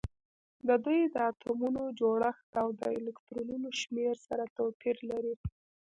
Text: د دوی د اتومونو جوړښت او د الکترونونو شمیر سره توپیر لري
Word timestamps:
د 0.67 0.69
دوی 0.85 1.01
د 1.13 1.15
اتومونو 1.29 1.81
جوړښت 1.99 2.51
او 2.61 2.67
د 2.79 2.81
الکترونونو 2.97 3.69
شمیر 3.79 4.15
سره 4.27 4.43
توپیر 4.57 4.97
لري 5.09 5.35